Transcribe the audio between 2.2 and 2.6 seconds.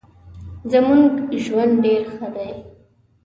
دې